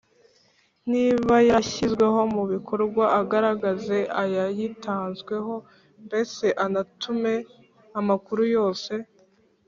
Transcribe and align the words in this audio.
Niba 0.91 1.33
yarashyizwe 1.47 2.05
mu 2.35 2.43
bikorwa 2.53 3.03
agaragaze 3.21 3.97
ayayitanzweho, 4.21 5.53
mbese 6.05 6.45
anatume 6.65 7.33
amakuru 7.99 8.43
yose 8.55 8.93